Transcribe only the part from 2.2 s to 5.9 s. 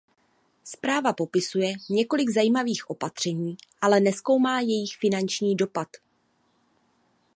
zajímavých opatření, ale nezkoumá jejich finanční dopad.